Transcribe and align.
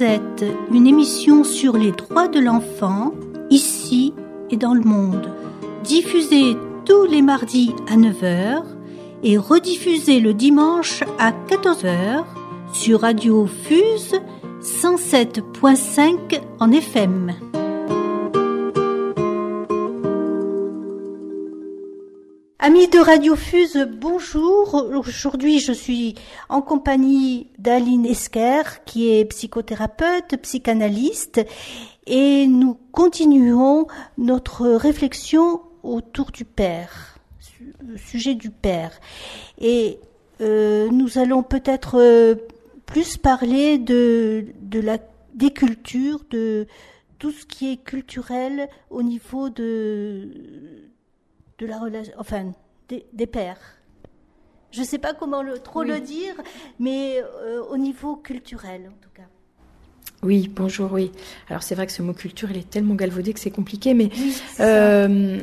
Une 0.00 0.86
émission 0.86 1.44
sur 1.44 1.76
les 1.76 1.92
droits 1.92 2.28
de 2.28 2.40
l'enfant, 2.40 3.12
ici 3.50 4.14
et 4.50 4.56
dans 4.56 4.72
le 4.72 4.80
monde. 4.80 5.30
Diffusée 5.84 6.56
tous 6.86 7.04
les 7.04 7.20
mardis 7.20 7.74
à 7.90 7.96
9h 7.96 8.62
et 9.22 9.36
rediffusée 9.36 10.20
le 10.20 10.32
dimanche 10.32 11.04
à 11.18 11.32
14h 11.32 12.24
sur 12.72 13.02
Radio 13.02 13.46
Fuse 13.46 14.18
107.5 14.62 16.40
en 16.58 16.72
FM. 16.72 17.51
Amis 22.64 22.86
de 22.86 23.00
Radio 23.00 23.34
Fuse, 23.34 23.88
bonjour. 23.90 24.86
Aujourd'hui, 24.94 25.58
je 25.58 25.72
suis 25.72 26.14
en 26.48 26.62
compagnie 26.62 27.48
d'Aline 27.58 28.06
Esker, 28.06 28.84
qui 28.86 29.12
est 29.12 29.24
psychothérapeute, 29.24 30.36
psychanalyste, 30.40 31.44
et 32.06 32.46
nous 32.46 32.78
continuons 32.92 33.88
notre 34.16 34.68
réflexion 34.68 35.62
autour 35.82 36.30
du 36.30 36.44
père, 36.44 37.18
sujet 37.96 38.34
du 38.34 38.50
père. 38.50 38.92
Et 39.60 39.98
euh, 40.40 40.88
nous 40.92 41.18
allons 41.18 41.42
peut-être 41.42 41.98
euh, 41.98 42.36
plus 42.86 43.16
parler 43.16 43.78
de, 43.78 44.46
de 44.60 44.78
la, 44.78 44.98
des 45.34 45.50
cultures, 45.50 46.20
de 46.30 46.68
tout 47.18 47.32
ce 47.32 47.44
qui 47.44 47.72
est 47.72 47.82
culturel 47.82 48.68
au 48.88 49.02
niveau 49.02 49.50
de 49.50 50.91
de 51.62 51.66
la 51.68 51.78
relation, 51.78 52.12
enfin, 52.18 52.52
des, 52.88 53.26
pères. 53.26 53.60
Je 54.72 54.80
ne 54.80 54.84
sais 54.84 54.98
pas 54.98 55.14
comment 55.14 55.42
le, 55.42 55.58
trop 55.58 55.84
le 55.84 56.00
dire, 56.00 56.34
mais 56.78 57.22
euh, 57.22 57.62
au 57.70 57.76
niveau 57.76 58.16
culturel, 58.16 58.88
en 58.88 59.02
tout 59.02 59.10
cas. 59.14 59.28
Oui, 60.22 60.50
bonjour, 60.54 60.92
oui. 60.92 61.12
Alors 61.48 61.62
c'est 61.62 61.74
vrai 61.74 61.86
que 61.86 61.92
ce 61.92 62.02
mot 62.02 62.14
culture, 62.14 62.50
il 62.50 62.58
est 62.58 62.68
tellement 62.68 62.94
galvaudé 62.94 63.32
que 63.32 63.40
c'est 63.40 63.50
compliqué, 63.50 63.94
mais 63.94 64.10
euh, 64.60 65.38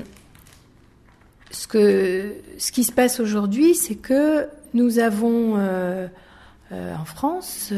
ce, 1.51 1.67
que, 1.67 2.35
ce 2.57 2.71
qui 2.71 2.83
se 2.83 2.91
passe 2.91 3.19
aujourd'hui, 3.19 3.73
c'est 3.75 3.95
que 3.95 4.47
nous 4.73 4.99
avons 4.99 5.55
euh, 5.57 6.07
en 6.71 7.05
France 7.05 7.73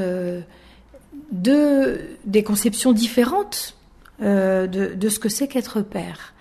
deux, 1.31 2.17
des 2.25 2.43
conceptions 2.43 2.91
différentes 2.91 3.77
de, 4.19 4.65
de, 4.67 5.09
ce 5.09 5.19
que 5.19 5.29
c'est 5.29 5.47
qu'être 5.47 5.81
père. 5.81 6.33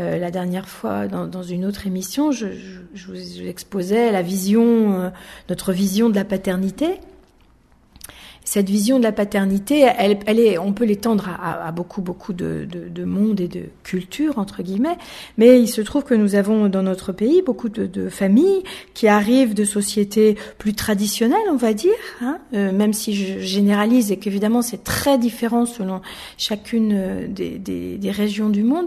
Euh, 0.00 0.18
la 0.18 0.30
dernière 0.30 0.68
fois, 0.68 1.08
dans, 1.08 1.42
une 1.42 1.64
autre 1.64 1.86
émission, 1.86 2.30
je, 2.30 2.46
vous 3.06 3.42
exposais 3.42 4.12
la 4.12 4.22
vision, 4.22 5.00
euh, 5.00 5.10
notre 5.48 5.72
vision 5.72 6.08
de 6.08 6.14
la 6.14 6.24
paternité 6.24 7.00
cette 8.48 8.70
vision 8.70 8.98
de 8.98 9.02
la 9.02 9.12
paternité, 9.12 9.80
elle, 9.98 10.18
elle 10.24 10.40
est, 10.40 10.56
on 10.56 10.72
peut 10.72 10.86
l'étendre 10.86 11.28
à, 11.28 11.66
à, 11.66 11.70
beaucoup, 11.70 12.00
beaucoup 12.00 12.32
de, 12.32 12.66
de, 12.66 12.88
de, 12.88 13.04
monde 13.04 13.40
et 13.40 13.46
de 13.46 13.64
culture, 13.82 14.38
entre 14.38 14.62
guillemets, 14.62 14.96
mais 15.36 15.60
il 15.60 15.68
se 15.68 15.82
trouve 15.82 16.02
que 16.02 16.14
nous 16.14 16.34
avons 16.34 16.70
dans 16.70 16.82
notre 16.82 17.12
pays 17.12 17.42
beaucoup 17.42 17.68
de, 17.68 17.84
de 17.84 18.08
familles 18.08 18.62
qui 18.94 19.06
arrivent 19.06 19.52
de 19.52 19.64
sociétés 19.64 20.38
plus 20.56 20.72
traditionnelles, 20.72 21.36
on 21.50 21.56
va 21.56 21.74
dire, 21.74 21.92
hein, 22.22 22.38
euh, 22.54 22.72
même 22.72 22.94
si 22.94 23.14
je 23.14 23.38
généralise 23.38 24.12
et 24.12 24.16
qu'évidemment 24.16 24.62
c'est 24.62 24.82
très 24.82 25.18
différent 25.18 25.66
selon 25.66 26.00
chacune 26.38 26.92
euh, 26.94 27.28
des, 27.28 27.58
des, 27.58 27.98
des 27.98 28.10
régions 28.10 28.48
du 28.48 28.62
monde, 28.62 28.86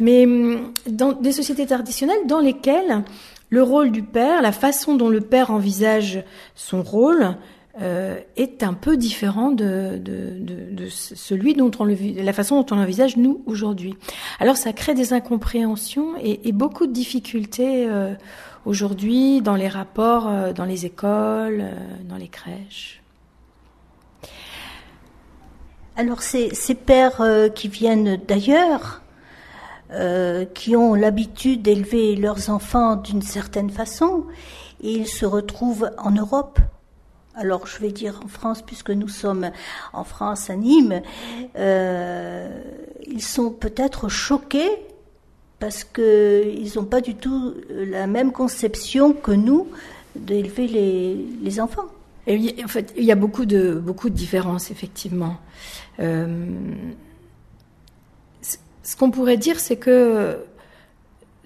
mais 0.00 0.24
hum, 0.24 0.72
dans 0.88 1.12
des 1.12 1.32
sociétés 1.32 1.66
traditionnelles 1.66 2.26
dans 2.26 2.40
lesquelles 2.40 3.04
le 3.50 3.62
rôle 3.62 3.90
du 3.90 4.02
père, 4.02 4.40
la 4.40 4.52
façon 4.52 4.96
dont 4.96 5.10
le 5.10 5.20
père 5.20 5.50
envisage 5.50 6.24
son 6.54 6.82
rôle, 6.82 7.36
euh, 7.80 8.20
est 8.36 8.62
un 8.62 8.74
peu 8.74 8.96
différent 8.98 9.50
de, 9.50 9.98
de, 9.98 10.38
de, 10.38 10.74
de, 10.74 10.88
celui 10.88 11.54
dont 11.54 11.70
on 11.78 11.84
le, 11.84 11.96
la 12.22 12.32
façon 12.34 12.60
dont 12.60 12.74
on 12.74 12.76
l'envisage 12.76 13.16
nous 13.16 13.42
aujourd'hui. 13.46 13.96
Alors 14.40 14.56
ça 14.56 14.72
crée 14.74 14.94
des 14.94 15.14
incompréhensions 15.14 16.14
et, 16.20 16.46
et 16.46 16.52
beaucoup 16.52 16.86
de 16.86 16.92
difficultés 16.92 17.86
euh, 17.88 18.14
aujourd'hui 18.64 19.40
dans 19.40 19.56
les 19.56 19.68
rapports, 19.68 20.28
euh, 20.28 20.52
dans 20.52 20.64
les 20.64 20.86
écoles, 20.86 21.62
euh, 21.62 21.74
dans 22.08 22.16
les 22.16 22.28
crèches. 22.28 23.02
Alors 25.96 26.22
ces, 26.22 26.54
ces 26.54 26.74
pères 26.74 27.20
euh, 27.20 27.48
qui 27.48 27.68
viennent 27.68 28.20
d'ailleurs, 28.26 29.00
qui 30.54 30.74
ont 30.74 30.94
l'habitude 30.94 31.60
d'élever 31.60 32.16
leurs 32.16 32.48
enfants 32.48 32.96
d'une 32.96 33.20
certaine 33.20 33.68
façon, 33.68 34.24
et 34.82 34.90
ils 34.90 35.06
se 35.06 35.26
retrouvent 35.26 35.90
en 35.98 36.12
Europe 36.12 36.58
alors 37.34 37.66
je 37.66 37.78
vais 37.78 37.92
dire 37.92 38.20
en 38.24 38.28
France, 38.28 38.62
puisque 38.62 38.90
nous 38.90 39.08
sommes 39.08 39.50
en 39.92 40.04
France 40.04 40.50
à 40.50 40.56
Nîmes, 40.56 41.02
euh, 41.56 42.48
ils 43.06 43.22
sont 43.22 43.50
peut-être 43.50 44.08
choqués 44.08 44.70
parce 45.58 45.84
qu'ils 45.84 46.72
n'ont 46.76 46.84
pas 46.84 47.00
du 47.00 47.14
tout 47.14 47.54
la 47.70 48.06
même 48.06 48.32
conception 48.32 49.12
que 49.12 49.32
nous 49.32 49.68
d'élever 50.16 50.66
les, 51.42 51.60
enfants. 51.60 51.86
Et 52.26 52.62
en 52.62 52.68
fait, 52.68 52.92
il 52.96 53.04
y 53.04 53.12
a 53.12 53.16
beaucoup 53.16 53.46
de, 53.46 53.74
beaucoup 53.74 54.10
de 54.10 54.14
différences, 54.14 54.70
effectivement. 54.70 55.36
Euh, 56.00 56.46
ce 58.82 58.96
qu'on 58.96 59.10
pourrait 59.10 59.36
dire, 59.36 59.60
c'est 59.60 59.76
que 59.76 60.38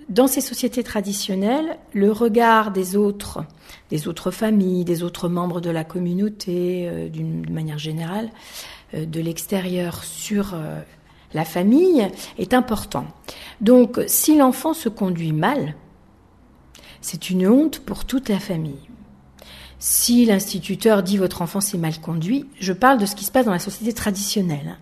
dans 0.08 0.28
ces 0.28 0.40
sociétés 0.40 0.84
traditionnelles, 0.84 1.78
le 1.92 2.12
regard 2.12 2.70
des 2.70 2.96
autres, 2.96 3.44
des 3.90 4.06
autres 4.08 4.30
familles, 4.30 4.84
des 4.84 5.02
autres 5.02 5.28
membres 5.28 5.60
de 5.60 5.70
la 5.70 5.84
communauté, 5.84 6.88
euh, 6.88 7.08
d'une 7.08 7.50
manière 7.50 7.78
générale, 7.78 8.30
euh, 8.94 9.04
de 9.04 9.20
l'extérieur 9.20 10.04
sur 10.04 10.54
euh, 10.54 10.80
la 11.34 11.44
famille 11.44 12.08
est 12.38 12.54
important. 12.54 13.06
Donc, 13.60 14.00
si 14.06 14.36
l'enfant 14.36 14.74
se 14.74 14.88
conduit 14.88 15.32
mal, 15.32 15.74
c'est 17.00 17.30
une 17.30 17.48
honte 17.48 17.80
pour 17.80 18.04
toute 18.04 18.28
la 18.28 18.38
famille. 18.38 18.88
Si 19.78 20.24
l'instituteur 20.24 21.02
dit 21.02 21.18
votre 21.18 21.42
enfant 21.42 21.60
s'est 21.60 21.78
mal 21.78 22.00
conduit, 22.00 22.46
je 22.58 22.72
parle 22.72 22.98
de 22.98 23.06
ce 23.06 23.14
qui 23.14 23.24
se 23.24 23.30
passe 23.30 23.44
dans 23.44 23.52
la 23.52 23.58
société 23.58 23.92
traditionnelle. 23.92 24.78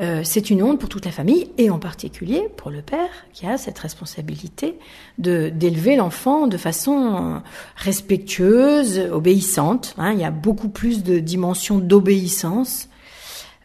Euh, 0.00 0.22
c'est 0.24 0.50
une 0.50 0.62
honte 0.62 0.80
pour 0.80 0.88
toute 0.88 1.04
la 1.04 1.12
famille 1.12 1.50
et 1.56 1.70
en 1.70 1.78
particulier 1.78 2.48
pour 2.56 2.70
le 2.70 2.82
père 2.82 3.10
qui 3.32 3.46
a 3.46 3.56
cette 3.56 3.78
responsabilité 3.78 4.76
de 5.18 5.50
d'élever 5.50 5.94
l'enfant 5.94 6.48
de 6.48 6.56
façon 6.56 7.14
euh, 7.14 7.38
respectueuse, 7.76 8.98
obéissante. 9.12 9.94
Hein. 9.96 10.12
il 10.12 10.18
y 10.18 10.24
a 10.24 10.32
beaucoup 10.32 10.68
plus 10.68 11.04
de 11.04 11.20
dimensions 11.20 11.78
d'obéissance 11.78 12.88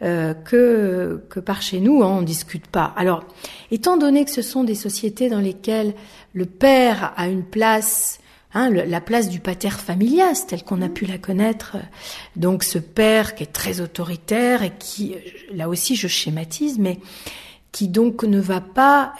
euh, 0.03 0.35
que 0.35 1.23
que 1.29 1.39
par 1.39 1.63
chez 1.63 1.79
nous. 1.79 2.03
Hein, 2.03 2.17
on 2.19 2.21
discute 2.21 2.67
pas. 2.67 2.93
Alors, 2.95 3.23
étant 3.71 3.97
donné 3.97 4.23
que 4.23 4.31
ce 4.31 4.43
sont 4.43 4.63
des 4.63 4.75
sociétés 4.75 5.29
dans 5.29 5.41
lesquelles 5.41 5.95
le 6.33 6.45
père 6.45 7.11
a 7.17 7.27
une 7.27 7.43
place 7.43 8.19
Hein, 8.55 8.71
la 8.71 8.99
place 8.99 9.29
du 9.29 9.39
pater 9.39 9.69
familias, 9.69 10.45
tel 10.47 10.63
qu'on 10.63 10.81
a 10.81 10.89
pu 10.89 11.05
la 11.05 11.19
connaître. 11.19 11.77
Donc 12.35 12.63
ce 12.63 12.79
père 12.79 13.35
qui 13.35 13.43
est 13.43 13.53
très 13.53 13.79
autoritaire 13.79 14.63
et 14.63 14.71
qui, 14.79 15.13
là 15.53 15.69
aussi 15.69 15.95
je 15.95 16.07
schématise, 16.07 16.79
mais 16.79 16.97
qui 17.71 17.87
donc 17.87 18.23
ne 18.23 18.39
va 18.39 18.59
pas. 18.59 19.13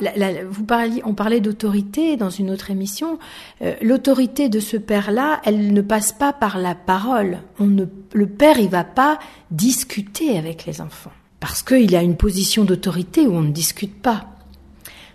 vous 0.49 0.63
parliez, 0.63 1.03
on 1.05 1.13
parlait 1.13 1.41
d'autorité 1.41 2.17
dans 2.17 2.31
une 2.31 2.49
autre 2.49 2.71
émission. 2.71 3.19
Euh, 3.61 3.75
l'autorité 3.83 4.49
de 4.49 4.59
ce 4.59 4.77
père-là, 4.77 5.41
elle 5.45 5.73
ne 5.73 5.81
passe 5.81 6.11
pas 6.11 6.33
par 6.33 6.57
la 6.57 6.73
parole. 6.73 7.37
On 7.59 7.67
ne, 7.67 7.85
le 8.13 8.27
père, 8.27 8.57
il 8.57 8.69
va 8.69 8.83
pas 8.83 9.19
discuter 9.51 10.39
avec 10.39 10.65
les 10.65 10.81
enfants 10.81 11.11
parce 11.39 11.61
qu'il 11.61 11.95
a 11.95 12.01
une 12.01 12.17
position 12.17 12.65
d'autorité 12.65 13.27
où 13.27 13.33
on 13.33 13.41
ne 13.41 13.51
discute 13.51 14.01
pas. 14.01 14.25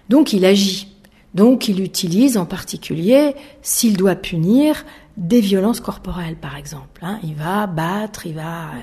Donc 0.09 0.33
il 0.33 0.45
agit. 0.45 0.94
Donc 1.35 1.69
il 1.69 1.83
utilise 1.83 2.39
en 2.39 2.47
particulier, 2.47 3.35
s'il 3.61 3.97
doit 3.97 4.15
punir, 4.15 4.85
des 5.17 5.41
violences 5.41 5.81
corporelles 5.81 6.37
par 6.37 6.57
exemple. 6.57 7.01
Hein. 7.03 7.19
Il 7.25 7.35
va 7.35 7.67
battre, 7.67 8.27
il 8.27 8.35
va 8.35 8.67
euh, 8.67 8.81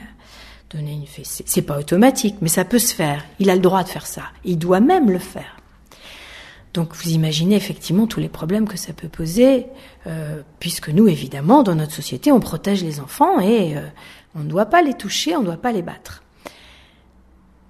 donner 0.69 0.94
une 0.94 1.07
fessée. 1.07 1.44
C'est 1.48 1.62
pas 1.62 1.80
automatique, 1.80 2.36
mais 2.42 2.50
ça 2.50 2.65
peut 2.65 2.80
se 2.80 2.94
faire. 2.94 3.24
Il 3.39 3.50
a 3.50 3.56
le 3.56 3.62
droit 3.62 3.83
de 3.83 3.89
faire 3.89 4.06
ça. 4.06 4.24
Il 4.44 4.57
doit 4.57 4.81
même 4.81 5.09
le 5.09 5.19
faire. 5.19 5.57
Donc 6.74 6.95
vous 6.95 7.09
imaginez 7.09 7.56
effectivement 7.56 8.07
tous 8.07 8.19
les 8.19 8.30
problèmes 8.30 8.68
que 8.68 8.77
ça 8.77 8.94
peut 8.94 9.09
poser, 9.09 9.68
euh, 10.07 10.42
puisque 10.59 10.89
nous, 10.89 11.07
évidemment, 11.07 11.63
dans 11.63 11.75
notre 11.75 11.94
société, 11.94 12.31
on 12.31 12.39
protège 12.39 12.83
les 12.83 13.00
enfants 13.01 13.39
et 13.42 13.75
euh, 13.75 13.81
on 14.36 14.39
ne 14.39 14.50
doit 14.50 14.68
pas 14.68 14.81
les 14.81 14.94
toucher, 14.94 15.36
on 15.36 15.42
ne 15.42 15.45
doit 15.45 15.57
pas 15.57 15.74
les 15.74 15.81
battre. 15.81 16.24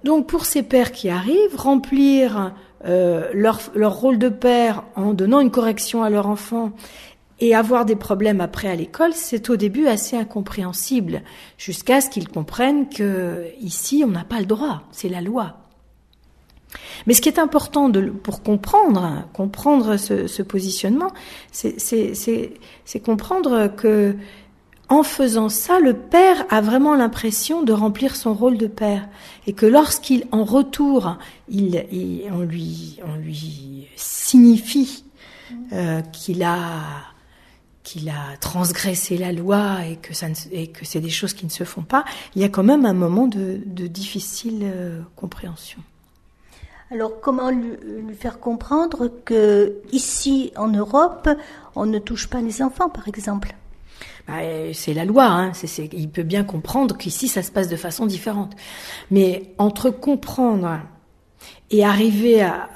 Donc 0.04 0.26
pour 0.26 0.44
ces 0.44 0.62
pères 0.62 0.92
qui 0.92 1.08
arrivent, 1.10 1.56
remplir 1.56 2.52
euh, 2.86 3.28
leur, 3.32 3.60
leur 3.74 3.94
rôle 3.94 4.18
de 4.18 4.28
père 4.28 4.84
en 4.96 5.14
donnant 5.14 5.40
une 5.40 5.50
correction 5.50 6.02
à 6.02 6.10
leur 6.10 6.26
enfant 6.26 6.72
et 7.40 7.54
avoir 7.54 7.84
des 7.84 7.96
problèmes 7.96 8.40
après 8.40 8.68
à 8.68 8.76
l'école, 8.76 9.12
c'est 9.14 9.50
au 9.50 9.56
début 9.56 9.88
assez 9.88 10.16
incompréhensible, 10.16 11.22
jusqu'à 11.58 12.00
ce 12.00 12.08
qu'ils 12.08 12.28
comprennent 12.28 12.88
que 12.88 13.46
ici 13.60 14.04
on 14.06 14.10
n'a 14.10 14.24
pas 14.24 14.38
le 14.38 14.46
droit, 14.46 14.82
c'est 14.92 15.08
la 15.08 15.20
loi. 15.20 15.56
Mais 17.06 17.14
ce 17.14 17.20
qui 17.20 17.28
est 17.28 17.38
important 17.38 17.88
de, 17.88 18.00
pour 18.10 18.42
comprendre, 18.42 19.26
comprendre 19.32 19.96
ce, 19.96 20.26
ce 20.26 20.42
positionnement, 20.42 21.10
c'est 21.50 23.02
comprendre 23.04 23.68
que 23.76 24.14
en 24.92 25.02
faisant 25.02 25.48
ça, 25.48 25.80
le 25.80 25.94
père 25.94 26.44
a 26.50 26.60
vraiment 26.60 26.94
l'impression 26.94 27.62
de 27.62 27.72
remplir 27.72 28.14
son 28.14 28.34
rôle 28.34 28.58
de 28.58 28.66
père. 28.66 29.08
Et 29.46 29.54
que 29.54 29.64
lorsqu'il, 29.64 30.26
en 30.32 30.44
retour, 30.44 31.16
il, 31.48 31.82
on, 32.30 32.40
lui, 32.40 33.00
lui 33.18 33.88
signifie 33.96 35.04
euh, 35.72 36.02
qu'il 36.12 36.42
a 36.42 36.82
a 38.08 38.36
transgressé 38.38 39.18
la 39.18 39.32
loi 39.32 39.84
et 39.84 39.96
que, 39.96 40.12
que 40.12 40.84
c'est 40.84 41.00
des 41.00 41.10
choses 41.10 41.34
qui 41.34 41.44
ne 41.44 41.50
se 41.50 41.64
font 41.64 41.82
pas, 41.82 42.04
il 42.34 42.40
y 42.40 42.44
a 42.44 42.48
quand 42.48 42.62
même 42.62 42.86
un 42.86 42.94
moment 42.94 43.26
de, 43.26 43.60
difficile 43.86 44.60
euh, 44.62 45.02
compréhension. 45.14 45.80
Alors 46.90 47.20
comment 47.20 47.50
lui, 47.50 47.76
faire 48.18 48.40
comprendre 48.40 49.10
que 49.24 49.74
ici 49.90 50.52
en 50.56 50.68
Europe, 50.68 51.28
on 51.76 51.84
ne 51.84 51.98
touche 51.98 52.28
pas 52.28 52.40
les 52.40 52.62
enfants, 52.62 52.88
par 52.88 53.08
exemple? 53.08 53.54
Bah, 54.26 54.34
c'est 54.72 54.94
la 54.94 55.04
loi, 55.04 55.24
hein. 55.24 55.52
il 55.92 56.10
peut 56.10 56.22
bien 56.22 56.44
comprendre 56.44 56.96
qu'ici 56.96 57.28
ça 57.28 57.42
se 57.42 57.50
passe 57.50 57.68
de 57.68 57.76
façon 57.76 58.06
différente. 58.06 58.54
Mais 59.10 59.54
entre 59.58 59.90
comprendre 59.90 60.80
et 61.70 61.84
arriver 61.84 62.42
à, 62.42 62.68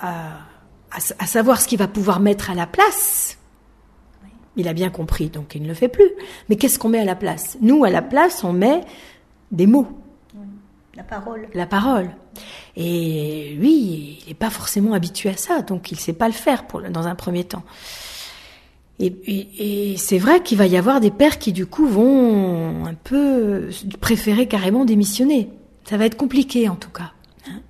à 0.91 1.27
savoir 1.27 1.61
ce 1.61 1.69
qu'il 1.69 1.79
va 1.79 1.89
pouvoir 1.89 2.21
mettre 2.21 2.51
à 2.51 2.55
la 2.55 2.67
place, 2.67 3.39
il 4.57 4.69
a 4.69 4.73
bien 4.73 4.91
compris, 4.91 5.29
donc 5.29 5.55
il 5.55 5.63
ne 5.63 5.69
le 5.69 5.75
fait 5.75 5.89
plus. 5.89 6.11
Mais 6.49 6.57
qu'est-ce 6.57 6.79
qu'on 6.79 6.89
met 6.89 7.01
à 7.01 7.05
la 7.05 7.15
place? 7.15 7.59
Nous, 7.61 7.85
à 7.85 7.91
la 7.91 8.03
place, 8.03 8.43
on 8.43 8.53
met 8.53 8.81
des 9.53 9.67
mots. 9.67 9.87
La 10.95 11.03
parole. 11.03 11.49
La 11.53 11.67
parole. 11.67 12.11
Et 12.75 13.55
lui, 13.59 14.19
il 14.23 14.29
n'est 14.29 14.35
pas 14.35 14.51
forcément 14.51 14.95
habitué 14.95 15.29
à 15.29 15.37
ça, 15.37 15.61
donc 15.61 15.93
il 15.93 15.97
ne 15.97 16.01
sait 16.01 16.15
pas 16.15 16.27
le 16.27 16.33
faire 16.35 16.67
pour, 16.67 16.81
dans 16.83 17.07
un 17.07 17.15
premier 17.15 17.45
temps. 17.45 17.65
Et, 18.99 19.95
c'est 19.99 20.19
vrai 20.19 20.43
qu'il 20.43 20.57
va 20.57 20.67
y 20.67 20.77
avoir 20.77 21.01
des 21.01 21.11
pères 21.11 21.39
qui 21.39 21.53
du 21.53 21.67
coup 21.67 21.87
vont 21.87 22.87
un 22.87 22.95
peu 22.95 23.69
préférer 24.01 24.47
carrément 24.47 24.85
démissionner. 24.85 25.51
Ça 25.85 25.97
va 25.99 26.07
être 26.07 26.17
compliqué 26.17 26.69
en 26.69 26.77
tout 26.77 26.91
cas. 26.91 27.13
Hein. 27.47 27.61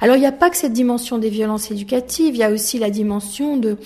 Alors 0.00 0.16
il 0.16 0.20
n'y 0.20 0.26
a 0.26 0.32
pas 0.32 0.50
que 0.50 0.56
cette 0.56 0.72
dimension 0.72 1.18
des 1.18 1.30
violences 1.30 1.70
éducatives, 1.70 2.34
il 2.34 2.38
y 2.38 2.42
a 2.42 2.50
aussi 2.50 2.80
la 2.80 2.90
dimension 2.90 3.56
de 3.56 3.76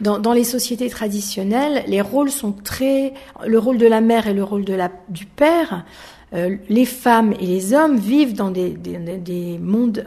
dans, 0.00 0.32
les 0.32 0.44
sociétés 0.44 0.88
traditionnelles, 0.88 1.84
les 1.86 2.00
rôles 2.00 2.30
sont 2.30 2.52
très 2.52 3.12
le 3.46 3.58
rôle 3.58 3.76
de 3.76 3.86
la 3.86 4.00
mère 4.00 4.26
et 4.26 4.32
le 4.32 4.42
rôle 4.42 4.64
de 4.64 4.74
la 4.74 4.90
du 5.10 5.26
père. 5.26 5.84
Euh, 6.32 6.56
les 6.70 6.86
femmes 6.86 7.34
et 7.40 7.46
les 7.46 7.74
hommes 7.74 7.98
vivent 7.98 8.32
dans 8.32 8.50
des, 8.50 8.70
des 8.70 9.58
mondes 9.58 10.06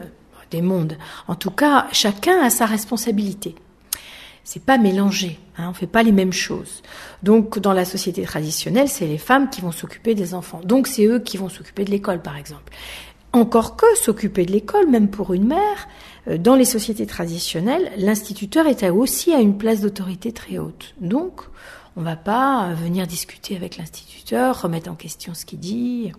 des 0.50 0.62
mondes. 0.62 0.96
En 1.28 1.34
tout 1.34 1.50
cas, 1.50 1.86
chacun 1.92 2.40
a 2.40 2.50
sa 2.50 2.66
responsabilité 2.66 3.54
c'est 4.46 4.62
pas 4.62 4.78
mélangé, 4.78 5.40
hein, 5.58 5.66
on 5.70 5.74
fait 5.74 5.88
pas 5.88 6.04
les 6.04 6.12
mêmes 6.12 6.32
choses. 6.32 6.82
Donc 7.24 7.58
dans 7.58 7.72
la 7.72 7.84
société 7.84 8.22
traditionnelle, 8.22 8.88
c'est 8.88 9.08
les 9.08 9.18
femmes 9.18 9.50
qui 9.50 9.60
vont 9.60 9.72
s'occuper 9.72 10.14
des 10.14 10.34
enfants. 10.34 10.60
Donc 10.64 10.86
c'est 10.86 11.04
eux 11.04 11.18
qui 11.18 11.36
vont 11.36 11.48
s'occuper 11.48 11.84
de 11.84 11.90
l'école 11.90 12.22
par 12.22 12.36
exemple. 12.36 12.72
Encore 13.32 13.76
que 13.76 13.86
s'occuper 13.96 14.46
de 14.46 14.52
l'école, 14.52 14.88
même 14.88 15.08
pour 15.10 15.34
une 15.34 15.48
mère, 15.48 15.88
euh, 16.28 16.38
dans 16.38 16.54
les 16.54 16.64
sociétés 16.64 17.06
traditionnelles, 17.06 17.90
l'instituteur 17.98 18.68
est 18.68 18.88
aussi 18.88 19.34
à 19.34 19.40
une 19.40 19.58
place 19.58 19.80
d'autorité 19.80 20.30
très 20.30 20.58
haute. 20.58 20.94
Donc 21.00 21.42
on 21.96 22.02
va 22.02 22.14
pas 22.14 22.72
venir 22.74 23.08
discuter 23.08 23.56
avec 23.56 23.76
l'instituteur, 23.76 24.62
remettre 24.62 24.88
en 24.88 24.94
question 24.94 25.34
ce 25.34 25.44
qu'il 25.44 25.58
dit. 25.58 26.12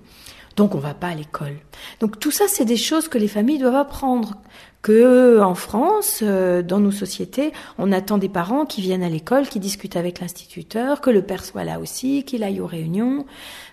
Donc 0.57 0.75
on 0.75 0.79
va 0.79 0.93
pas 0.95 1.09
à 1.09 1.15
l'école. 1.15 1.55
Donc 2.01 2.19
tout 2.19 2.31
ça, 2.31 2.45
c'est 2.49 2.65
des 2.65 2.77
choses 2.77 3.07
que 3.07 3.17
les 3.17 3.29
familles 3.29 3.59
doivent 3.59 3.75
apprendre 3.75 4.33
que 4.81 5.39
en 5.41 5.55
France, 5.55 6.21
euh, 6.23 6.61
dans 6.61 6.79
nos 6.79 6.91
sociétés, 6.91 7.51
on 7.77 7.91
attend 7.91 8.17
des 8.17 8.29
parents 8.29 8.65
qui 8.65 8.81
viennent 8.81 9.03
à 9.03 9.09
l'école, 9.09 9.47
qui 9.47 9.59
discutent 9.59 9.95
avec 9.95 10.19
l'instituteur, 10.19 11.01
que 11.01 11.09
le 11.09 11.21
père 11.21 11.43
soit 11.43 11.63
là 11.63 11.79
aussi, 11.79 12.23
qu'il 12.23 12.43
aille 12.43 12.61
aux 12.61 12.67
réunions. 12.67 13.25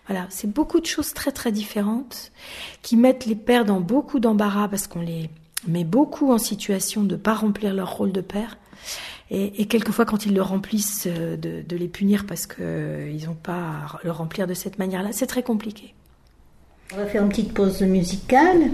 Voilà, 0.08 0.26
c'est 0.30 0.50
beaucoup 0.50 0.80
de 0.80 0.86
choses 0.86 1.12
très 1.14 1.30
très 1.30 1.52
différentes 1.52 2.32
qui 2.82 2.96
mettent 2.96 3.26
les 3.26 3.36
pères 3.36 3.64
dans 3.64 3.80
beaucoup 3.80 4.20
d'embarras 4.20 4.68
parce 4.68 4.86
qu'on 4.86 5.00
les 5.00 5.30
met 5.66 5.84
beaucoup 5.84 6.32
en 6.32 6.38
situation 6.38 7.04
de 7.04 7.16
pas 7.16 7.34
remplir 7.34 7.72
leur 7.74 7.96
rôle 7.96 8.12
de 8.12 8.20
père. 8.20 8.58
Et, 9.30 9.66
quelquefois, 9.66 10.04
quand 10.04 10.26
ils 10.26 10.34
le 10.34 10.42
remplissent, 10.42 11.08
euh, 11.10 11.36
de, 11.36 11.62
de 11.62 11.76
les 11.76 11.88
punir 11.88 12.26
parce 12.26 12.46
qu'ils 12.46 12.56
euh, 12.60 13.26
n'ont 13.26 13.34
pas 13.34 13.52
à 13.52 13.98
le 14.04 14.10
remplir 14.10 14.46
de 14.46 14.54
cette 14.54 14.78
manière-là, 14.78 15.08
c'est 15.12 15.26
très 15.26 15.42
compliqué. 15.42 15.94
On 16.92 16.96
va 16.96 17.06
faire 17.06 17.22
une 17.22 17.30
petite 17.30 17.54
pause 17.54 17.80
musicale. 17.80 18.70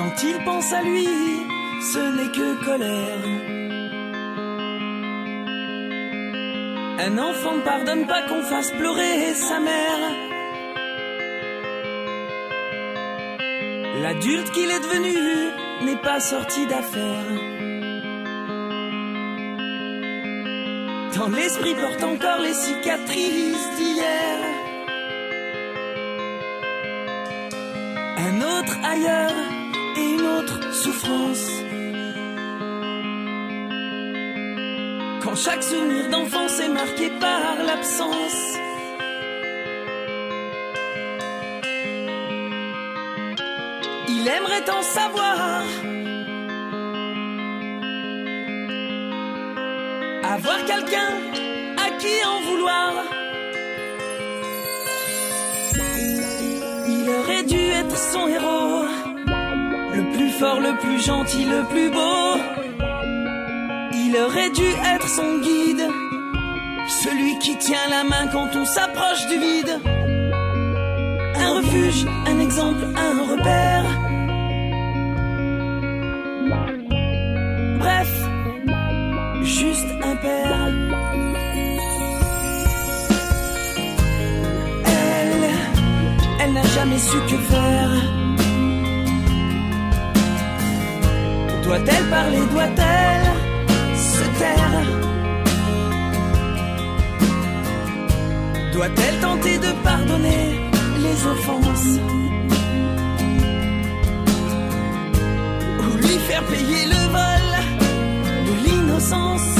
Quand 0.00 0.22
il 0.22 0.38
pense 0.46 0.72
à 0.72 0.80
lui, 0.80 1.06
ce 1.92 1.98
n'est 2.16 2.32
que 2.32 2.64
colère. 2.64 3.26
Un 7.06 7.18
enfant 7.18 7.56
ne 7.56 7.60
pardonne 7.60 8.06
pas 8.06 8.22
qu'on 8.22 8.40
fasse 8.40 8.70
pleurer 8.70 9.34
sa 9.34 9.60
mère. 9.60 10.04
L'adulte 14.02 14.50
qu'il 14.52 14.70
est 14.70 14.80
devenu 14.80 15.18
n'est 15.84 16.00
pas 16.00 16.18
sorti 16.18 16.66
d'affaire. 16.66 17.30
Dans 21.14 21.28
l'esprit 21.28 21.74
porte 21.74 22.02
encore 22.02 22.40
les 22.40 22.54
cicatrices 22.54 23.68
d'hier. 23.76 24.38
Un 28.16 28.40
autre 28.40 28.78
ailleurs 28.82 29.59
souffrance. 30.72 31.46
Quand 35.22 35.36
chaque 35.36 35.62
souvenir 35.62 36.08
d'enfance 36.10 36.60
est 36.60 36.68
marqué 36.68 37.10
par 37.20 37.62
l'absence. 37.66 38.40
Il 44.08 44.28
aimerait 44.36 44.68
en 44.78 44.82
savoir. 44.82 45.62
Avoir 50.34 50.58
quelqu'un 50.64 51.12
à 51.84 51.90
qui 52.00 52.14
en 52.32 52.40
vouloir. 52.48 52.92
Il 56.94 57.10
aurait 57.18 57.44
dû 57.44 57.62
être 57.82 57.96
son 57.96 58.28
héros 58.28 58.79
le 60.40 60.74
plus 60.80 61.04
gentil, 61.04 61.44
le 61.44 61.64
plus 61.64 61.90
beau. 61.90 62.40
Il 63.92 64.16
aurait 64.16 64.50
dû 64.50 64.64
être 64.94 65.06
son 65.06 65.38
guide, 65.40 65.86
celui 66.88 67.38
qui 67.40 67.56
tient 67.58 67.88
la 67.90 68.04
main 68.04 68.26
quand 68.32 68.48
on 68.56 68.64
s'approche 68.64 69.26
du 69.28 69.38
vide. 69.38 69.80
Un 71.36 71.56
refuge, 71.56 72.06
un 72.26 72.40
exemple, 72.40 72.84
un 72.96 73.32
repère. 73.32 73.84
Bref, 77.78 78.12
juste 79.42 79.88
un 80.02 80.16
père. 80.16 80.68
Elle, 84.86 85.50
elle 86.40 86.52
n'a 86.54 86.62
jamais 86.62 86.98
su 86.98 87.18
que 87.28 87.36
faire. 87.36 88.29
Doit-elle 91.70 92.06
parler, 92.10 92.40
doit-elle 92.50 93.26
se 93.96 94.24
taire 94.40 94.82
Doit-elle 98.72 99.20
tenter 99.20 99.56
de 99.58 99.70
pardonner 99.84 100.58
les 100.98 101.26
offenses 101.28 102.00
Ou 105.78 105.96
lui 105.98 106.18
faire 106.28 106.42
payer 106.46 106.86
le 106.86 107.02
vol 107.16 107.46
de 108.46 108.66
l'innocence 108.66 109.54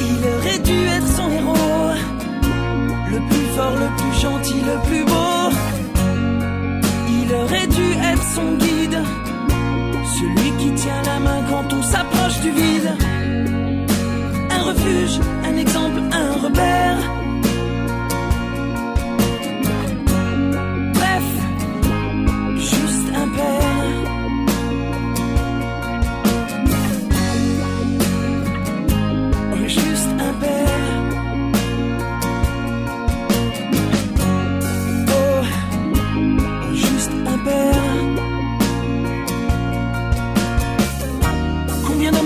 Il 0.00 0.28
aurait 0.28 0.58
dû 0.60 0.86
être 0.86 1.08
son 1.08 1.28
héros, 1.28 1.90
le 3.10 3.18
plus 3.28 3.46
fort, 3.56 3.74
le 3.74 3.88
plus 3.96 4.20
gentil, 4.20 4.60
le 4.60 4.88
plus 4.88 5.04
beau. 5.04 5.77
Il 8.38 8.44
aurait 8.44 8.56
dû 8.56 8.67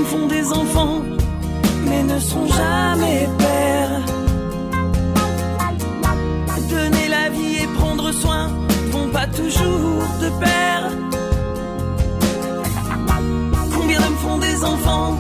font 0.05 0.27
des 0.27 0.53
enfants, 0.53 1.03
mais 1.87 2.03
ne 2.03 2.19
sont 2.19 2.47
jamais 2.47 3.29
pères. 3.39 4.01
Donner 6.71 7.09
la 7.09 7.29
vie 7.31 7.57
et 7.63 7.67
prendre 7.79 8.13
soin 8.13 8.51
vont 8.91 9.09
pas 9.09 9.27
toujours 9.27 10.05
de 10.23 10.29
pair. 10.41 10.91
Combien 13.77 14.01
d'hommes 14.01 14.23
font 14.27 14.39
des 14.39 14.65
enfants, 14.65 15.17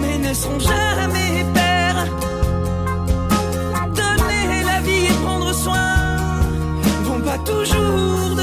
mais 0.00 0.18
ne 0.18 0.34
sont 0.34 0.58
jamais 0.58 1.44
pères. 1.54 2.06
Donner 4.02 4.62
la 4.64 4.80
vie 4.80 5.06
et 5.06 5.16
prendre 5.24 5.52
soin 5.54 5.88
vont 7.04 7.20
pas 7.20 7.38
toujours 7.38 8.35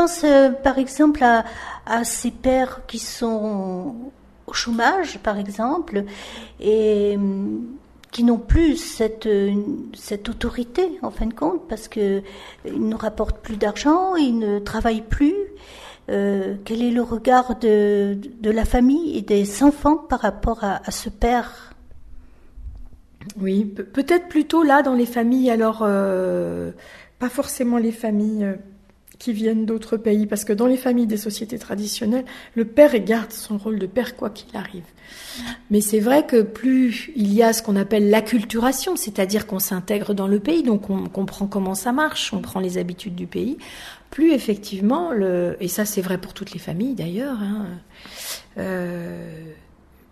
pense 0.00 0.24
euh, 0.24 0.50
par 0.50 0.78
exemple 0.78 1.22
à, 1.22 1.44
ces 2.04 2.30
pères 2.30 2.82
qui 2.86 2.98
sont 2.98 3.94
au 4.46 4.52
chômage, 4.52 5.18
par 5.18 5.38
exemple, 5.38 6.04
et 6.58 7.14
hum, 7.16 7.76
qui 8.10 8.24
n'ont 8.24 8.38
plus 8.38 8.76
cette, 8.76 9.26
euh, 9.26 9.52
cette 9.94 10.28
autorité, 10.28 10.98
en 11.02 11.10
fin 11.10 11.26
de 11.26 11.34
compte, 11.34 11.68
parce 11.68 11.86
que 11.88 12.22
ils 12.64 12.88
ne 12.88 12.94
rapportent 12.94 13.40
plus 13.40 13.56
d'argent, 13.56 14.16
ils 14.16 14.38
ne 14.38 14.58
travaillent 14.58 15.08
plus. 15.18 15.34
Euh, 16.08 16.56
quel 16.64 16.82
est 16.82 16.90
le 16.90 17.02
regard 17.02 17.58
de, 17.58 18.18
la 18.42 18.64
famille 18.64 19.16
et 19.16 19.22
des 19.22 19.62
enfants 19.62 19.96
par 19.96 20.20
rapport 20.20 20.64
à, 20.64 20.90
ce 20.90 21.08
père? 21.10 21.74
Oui, 23.38 23.64
pe- 23.64 23.82
peut-être 23.82 24.28
plutôt 24.28 24.62
là 24.62 24.82
dans 24.82 24.94
les 24.94 25.06
familles, 25.06 25.50
alors 25.50 25.80
euh, 25.82 26.72
pas 27.18 27.28
forcément 27.28 27.76
les 27.76 27.92
familles 27.92 28.44
euh, 28.44 28.56
qui 29.20 29.34
viennent 29.34 29.66
d'autres 29.66 29.98
pays, 29.98 30.26
parce 30.26 30.44
que 30.44 30.52
dans 30.52 30.66
les 30.66 30.78
familles 30.78 31.06
des 31.06 31.18
sociétés 31.18 31.58
traditionnelles, 31.58 32.24
le 32.54 32.64
père 32.64 32.98
garde 32.98 33.30
son 33.32 33.58
rôle 33.58 33.78
de 33.78 33.86
père 33.86 34.16
quoi 34.16 34.30
qu'il 34.30 34.56
arrive. 34.56 34.86
Mais 35.70 35.82
c'est 35.82 36.00
vrai 36.00 36.26
que 36.26 36.40
plus 36.40 37.10
il 37.14 37.32
y 37.32 37.42
a 37.42 37.52
ce 37.52 37.62
qu'on 37.62 37.76
appelle 37.76 38.08
l'acculturation, 38.08 38.96
c'est-à-dire 38.96 39.46
qu'on 39.46 39.58
s'intègre 39.58 40.14
dans 40.14 40.26
le 40.26 40.40
pays, 40.40 40.62
donc 40.62 40.88
on 40.88 41.06
comprend 41.06 41.46
comment 41.46 41.74
ça 41.74 41.92
marche, 41.92 42.32
on 42.32 42.40
prend 42.40 42.60
les 42.60 42.78
habitudes 42.78 43.14
du 43.14 43.26
pays, 43.26 43.58
plus 44.10 44.32
effectivement, 44.32 45.12
le, 45.12 45.56
et 45.60 45.68
ça 45.68 45.84
c'est 45.84 46.00
vrai 46.00 46.16
pour 46.16 46.32
toutes 46.32 46.52
les 46.52 46.58
familles 46.58 46.94
d'ailleurs, 46.94 47.38
hein, 47.42 47.66
euh, 48.56 49.52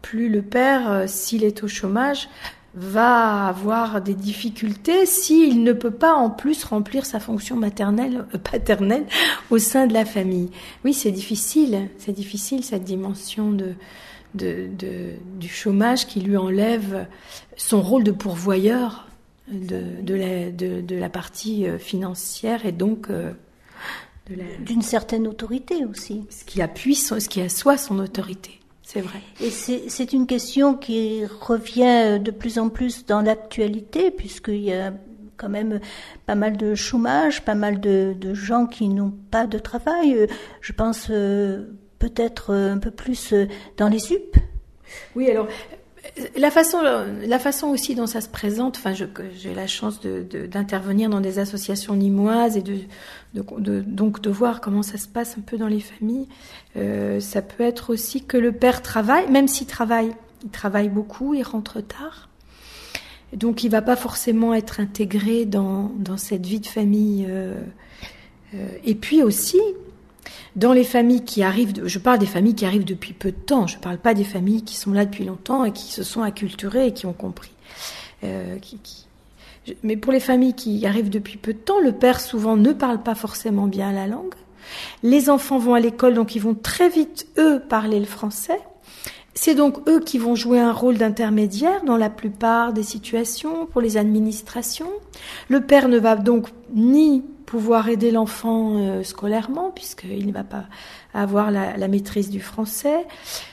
plus 0.02 0.28
le 0.28 0.42
père, 0.42 0.90
euh, 0.90 1.04
s'il 1.06 1.44
est 1.44 1.64
au 1.64 1.68
chômage, 1.68 2.28
va 2.74 3.46
avoir 3.46 4.00
des 4.02 4.14
difficultés 4.14 5.06
s'il 5.06 5.62
ne 5.64 5.72
peut 5.72 5.90
pas 5.90 6.12
en 6.14 6.30
plus 6.30 6.64
remplir 6.64 7.06
sa 7.06 7.18
fonction 7.18 7.56
maternelle, 7.56 8.24
euh, 8.34 8.38
paternelle 8.38 9.06
au 9.50 9.58
sein 9.58 9.86
de 9.86 9.94
la 9.94 10.04
famille. 10.04 10.50
Oui, 10.84 10.92
c'est 10.94 11.10
difficile, 11.10 11.88
c'est 11.98 12.12
difficile 12.12 12.62
cette 12.62 12.84
dimension 12.84 13.50
de, 13.50 13.72
de, 14.34 14.68
de- 14.78 15.14
du 15.40 15.48
chômage 15.48 16.06
qui 16.06 16.20
lui 16.20 16.36
enlève 16.36 17.06
son 17.56 17.80
rôle 17.82 18.04
de 18.04 18.12
pourvoyeur 18.12 19.06
de, 19.50 19.82
de, 20.02 20.14
la, 20.14 20.50
de, 20.50 20.82
de 20.82 20.96
la 20.96 21.08
partie 21.08 21.66
euh, 21.66 21.78
financière 21.78 22.66
et 22.66 22.72
donc 22.72 23.08
euh, 23.08 23.32
la, 24.28 24.44
D'une 24.66 24.82
certaine 24.82 25.26
autorité 25.26 25.86
aussi. 25.86 26.26
ce 26.28 26.44
qui 26.44 26.60
appuie, 26.60 26.94
ce 26.94 27.14
qui 27.28 27.40
assoit 27.40 27.78
son 27.78 27.98
autorité. 27.98 28.57
C'est 28.90 29.02
vrai. 29.02 29.20
Et 29.42 29.50
c'est 29.50 30.14
une 30.14 30.26
question 30.26 30.72
qui 30.72 31.26
revient 31.26 32.18
de 32.18 32.30
plus 32.30 32.58
en 32.58 32.70
plus 32.70 33.04
dans 33.04 33.20
l'actualité, 33.20 34.10
puisqu'il 34.10 34.62
y 34.62 34.72
a 34.72 34.94
quand 35.36 35.50
même 35.50 35.80
pas 36.24 36.34
mal 36.34 36.56
de 36.56 36.74
chômage, 36.74 37.44
pas 37.44 37.54
mal 37.54 37.80
de, 37.80 38.14
de 38.18 38.32
gens 38.32 38.64
qui 38.64 38.88
n'ont 38.88 39.12
pas 39.30 39.46
de 39.46 39.58
travail. 39.58 40.14
Euh, 40.14 40.26
Je 40.62 40.72
pense 40.72 41.08
euh, 41.10 41.66
peut-être 41.98 42.54
euh, 42.54 42.72
un 42.72 42.78
peu 42.78 42.90
plus 42.90 43.34
euh, 43.34 43.46
dans 43.76 43.88
les 43.88 44.10
UP. 44.10 44.38
Oui, 45.14 45.30
alors 45.30 45.48
euh, 45.48 45.76
la 46.36 46.50
façon, 46.50 46.78
la 47.26 47.38
façon 47.38 47.68
aussi 47.68 47.94
dont 47.94 48.06
ça 48.06 48.20
se 48.20 48.28
présente. 48.28 48.76
Enfin, 48.76 48.92
j'ai 48.94 49.54
la 49.54 49.66
chance 49.66 50.00
de- 50.00 50.22
de- 50.28 50.46
d'intervenir 50.46 51.08
dans 51.10 51.20
des 51.20 51.38
associations 51.38 51.94
limoises 51.94 52.56
et 52.56 52.62
de, 52.62 52.78
de- 53.34 53.44
de- 53.58 53.80
donc 53.80 54.20
de 54.20 54.30
voir 54.30 54.60
comment 54.60 54.82
ça 54.82 54.98
se 54.98 55.08
passe 55.08 55.36
un 55.38 55.42
peu 55.42 55.56
dans 55.58 55.68
les 55.68 55.80
familles. 55.80 56.26
Euh, 56.76 57.20
ça 57.20 57.42
peut 57.42 57.62
être 57.64 57.90
aussi 57.90 58.24
que 58.24 58.36
le 58.36 58.52
père 58.52 58.82
travaille, 58.82 59.30
même 59.30 59.48
s'il 59.48 59.66
travaille, 59.66 60.12
il 60.44 60.50
travaille 60.50 60.88
beaucoup, 60.88 61.34
il 61.34 61.42
rentre 61.42 61.80
tard. 61.80 62.28
Donc, 63.34 63.62
il 63.62 63.68
va 63.68 63.82
pas 63.82 63.96
forcément 63.96 64.54
être 64.54 64.80
intégré 64.80 65.44
dans, 65.44 65.92
dans 65.98 66.16
cette 66.16 66.46
vie 66.46 66.60
de 66.60 66.66
famille. 66.66 67.26
euh, 67.28 67.54
euh, 68.54 68.66
et 68.84 68.94
puis 68.94 69.22
aussi, 69.22 69.60
dans 70.56 70.72
les 70.72 70.84
familles 70.84 71.24
qui 71.24 71.42
arrivent, 71.42 71.74
je 71.84 71.98
parle 71.98 72.18
des 72.18 72.26
familles 72.26 72.54
qui 72.54 72.66
arrivent 72.66 72.84
depuis 72.84 73.12
peu 73.12 73.30
de 73.30 73.36
temps, 73.36 73.66
je 73.66 73.76
ne 73.76 73.82
parle 73.82 73.98
pas 73.98 74.14
des 74.14 74.24
familles 74.24 74.62
qui 74.62 74.76
sont 74.76 74.92
là 74.92 75.04
depuis 75.04 75.24
longtemps 75.24 75.64
et 75.64 75.72
qui 75.72 75.92
se 75.92 76.02
sont 76.02 76.22
acculturées 76.22 76.88
et 76.88 76.92
qui 76.92 77.06
ont 77.06 77.12
compris. 77.12 77.52
Euh, 78.24 78.56
Mais 79.82 79.96
pour 79.96 80.12
les 80.12 80.20
familles 80.20 80.54
qui 80.54 80.84
arrivent 80.86 81.10
depuis 81.10 81.36
peu 81.36 81.52
de 81.52 81.58
temps, 81.58 81.80
le 81.80 81.92
père 81.92 82.20
souvent 82.20 82.56
ne 82.56 82.72
parle 82.72 83.02
pas 83.02 83.14
forcément 83.14 83.66
bien 83.66 83.92
la 83.92 84.06
langue. 84.06 84.34
Les 85.02 85.30
enfants 85.30 85.58
vont 85.58 85.74
à 85.74 85.80
l'école, 85.80 86.14
donc 86.14 86.34
ils 86.34 86.42
vont 86.42 86.54
très 86.54 86.88
vite, 86.88 87.28
eux, 87.38 87.60
parler 87.60 88.00
le 88.00 88.06
français. 88.06 88.60
C'est 89.34 89.54
donc 89.54 89.88
eux 89.88 90.00
qui 90.00 90.18
vont 90.18 90.34
jouer 90.34 90.58
un 90.58 90.72
rôle 90.72 90.98
d'intermédiaire 90.98 91.84
dans 91.84 91.96
la 91.96 92.10
plupart 92.10 92.72
des 92.72 92.82
situations 92.82 93.66
pour 93.66 93.80
les 93.80 93.96
administrations. 93.96 94.90
Le 95.48 95.60
père 95.60 95.88
ne 95.88 95.98
va 95.98 96.16
donc 96.16 96.48
ni 96.74 97.22
pouvoir 97.48 97.88
aider 97.88 98.10
l'enfant 98.10 98.76
euh, 98.76 99.02
scolairement, 99.02 99.70
puisqu'il 99.70 100.26
ne 100.26 100.32
va 100.32 100.44
pas 100.44 100.66
avoir 101.14 101.50
la, 101.50 101.88
maîtrise 101.88 102.28
du 102.28 102.40
français, 102.40 103.06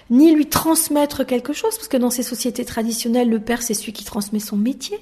ni 0.10 0.36
lui 0.36 0.48
transmettre 0.48 1.26
quelque 1.26 1.54
chose, 1.54 1.78
parce 1.78 1.88
que 1.88 1.96
dans 1.96 2.10
ces 2.10 2.22
sociétés 2.22 2.66
traditionnelles, 2.66 3.30
le 3.30 3.40
père, 3.40 3.62
c'est 3.62 3.74
celui 3.74 3.94
qui 3.94 4.04
transmet 4.04 4.42
son 4.42 4.58
métier, 4.58 5.00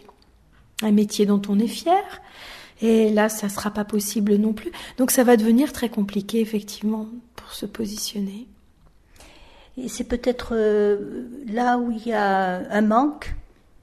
un 0.84 0.92
métier 0.92 1.26
dont 1.26 1.42
on 1.50 1.58
est 1.58 1.66
fier. 1.66 2.22
Et 2.84 3.10
là, 3.10 3.30
ça 3.30 3.48
ne 3.48 3.52
sera 3.52 3.72
pas 3.72 3.84
possible 3.84 4.36
non 4.36 4.54
plus. 4.54 4.72
Donc 5.00 5.10
ça 5.10 5.24
va 5.24 5.38
devenir 5.38 5.74
très 5.74 5.90
compliqué, 5.90 6.40
effectivement, 6.40 7.08
pour 7.36 7.52
se 7.52 7.66
positionner. 7.66 8.48
Et 9.76 9.88
c'est 9.88 10.04
peut-être 10.04 10.50
euh, 10.52 11.28
là 11.48 11.80
où 11.80 11.90
il 11.90 12.06
y 12.06 12.14
a 12.14 12.62
un 12.70 12.82
manque 12.82 13.34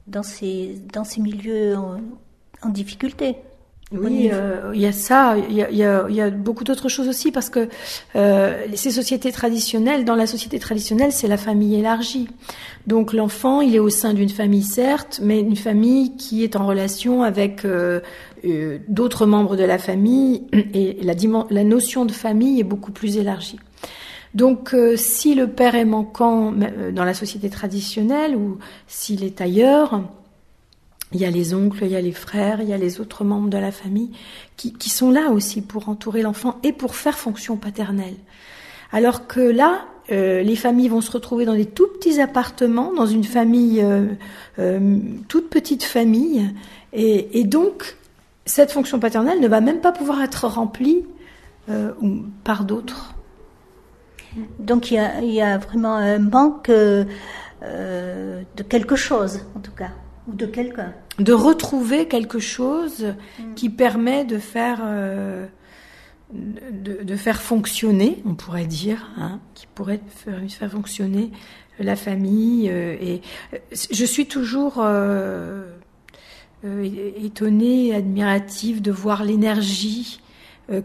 dans 0.07 0.23
ces, 0.23 0.81
dans 0.93 1.03
ces 1.03 1.21
milieux 1.21 1.75
en 2.63 2.69
difficulté. 2.69 3.35
Oui, 3.93 4.31
euh, 4.33 4.71
il 4.73 4.81
y 4.81 4.87
a 4.87 4.93
ça, 4.93 5.37
il 5.37 5.57
y 5.57 5.63
a, 5.63 5.71
y 5.71 5.83
a, 5.83 6.09
y 6.09 6.21
a 6.21 6.31
beaucoup 6.31 6.63
d'autres 6.63 6.89
choses 6.89 7.09
aussi 7.09 7.33
parce 7.33 7.51
que 7.51 7.69
euh, 8.15 8.67
ces 8.75 8.93
sociétés 8.93 9.33
traditionnelles, 9.33 10.05
dans 10.05 10.15
la 10.15 10.29
société 10.29 10.61
traditionnelle, 10.61 11.11
c'est 11.11 11.27
la 11.27 11.37
famille 11.37 11.75
élargie. 11.75 12.29
Donc 12.87 13.13
l'enfant, 13.13 13.61
il 13.61 13.75
est 13.75 13.81
au 13.81 13.91
sein 13.91 14.15
d'une 14.15 14.29
famille 14.29 14.63
certes, 14.63 15.19
mais 15.23 15.41
une 15.41 15.57
famille 15.57 16.15
qui 16.17 16.45
est 16.45 16.55
en 16.55 16.67
relation 16.67 17.25
avec 17.25 17.65
euh, 17.65 18.01
euh, 18.45 18.79
d'autres 18.87 19.27
membres 19.27 19.57
de 19.57 19.65
la 19.65 19.79
famille 19.79 20.45
et 20.53 20.99
la, 21.03 21.15
la 21.51 21.65
notion 21.65 22.05
de 22.05 22.13
famille 22.13 22.61
est 22.61 22.65
beaucoup 22.65 22.93
plus 22.93 23.17
élargie. 23.17 23.59
Donc, 24.35 24.75
euh, 24.75 24.97
si 24.97 25.35
le 25.35 25.49
père 25.49 25.75
est 25.75 25.85
manquant 25.85 26.55
euh, 26.55 26.93
dans 26.93 27.05
la 27.05 27.15
société 27.15 27.51
traditionnelle 27.51 28.37
ou 28.37 28.59
s'il 28.87 29.25
est 29.25 29.41
ailleurs, 29.41 30.03
il 31.13 31.21
y 31.21 31.25
a 31.25 31.31
les 31.31 31.55
oncles, 31.55 31.85
il 31.85 31.91
y 31.91 31.97
a 31.97 32.01
les 32.01 32.13
frères, 32.13 32.61
il 32.61 32.69
y 32.69 32.73
a 32.73 32.77
les 32.77 33.01
autres 33.01 33.25
membres 33.25 33.49
de 33.49 33.59
la 33.59 33.73
famille 33.73 34.11
qui, 34.57 34.91
sont 34.91 35.11
là 35.11 35.31
aussi 35.31 35.63
pour 35.63 35.89
entourer 35.89 36.23
l'enfant 36.23 36.59
et 36.63 36.73
pour 36.73 36.95
faire 36.95 37.19
fonction 37.19 37.57
paternelle. 37.57 38.17
Alors 38.93 39.27
que 39.27 39.41
là, 39.41 39.87
euh, 40.13 40.43
les 40.43 40.57
familles 40.57 40.89
vont 40.89 41.01
se 41.01 41.11
retrouver 41.11 41.45
dans 41.47 41.55
des 41.55 41.67
tout 41.67 41.89
petits 41.89 42.21
appartements, 42.21 42.93
dans 42.93 43.07
une 43.07 43.25
famille, 43.25 43.81
euh, 43.81 44.07
euh, 44.59 44.99
toute 45.29 45.49
petite 45.51 45.83
famille, 45.83 46.53
et, 46.93 47.45
donc 47.45 47.97
cette 48.45 48.73
fonction 48.73 48.99
paternelle 48.99 49.41
ne 49.41 49.49
va 49.49 49.61
même 49.61 49.81
pas 49.81 49.93
pouvoir 49.93 50.23
être 50.23 50.47
remplie 50.47 51.05
par 52.43 52.65
d'autres. 52.65 53.15
Donc 54.59 54.91
il 54.91 54.97
y, 55.23 55.41
a, 55.41 55.59
vraiment 55.59 55.95
un 55.95 56.19
manque 56.19 56.69
de 56.69 57.07
quelque 58.69 58.97
chose, 58.97 59.47
en 59.55 59.61
tout 59.61 59.71
cas, 59.71 59.91
ou 60.29 60.35
de 60.35 60.47
quelqu'un. 60.47 60.95
De 61.19 61.33
retrouver 61.33 62.09
quelque 62.09 62.39
chose 62.39 63.15
mm. 63.39 63.55
qui 63.55 63.71
permet 63.71 64.25
de 64.25 64.39
faire 64.39 64.81
de, 66.33 67.03
de, 67.03 67.17
faire 67.17 67.41
fonctionner, 67.43 68.23
on 68.25 68.35
pourrait 68.35 68.67
dire, 68.67 69.11
hein, 69.17 69.41
qui 69.55 69.67
pourrait 69.67 70.01
faire, 70.09 70.41
faire, 70.49 70.71
fonctionner 70.71 71.31
la 71.79 71.97
famille. 71.97 72.69
Euh, 72.71 72.97
et 73.01 73.23
euh, 73.53 73.59
je 73.73 74.05
suis 74.05 74.27
toujours 74.27 74.77
euh, 74.79 75.65
euh, 76.65 77.11
étonnée, 77.23 77.95
admirative 77.95 78.83
de 78.83 78.93
voir 78.93 79.25
l'énergie 79.25 80.21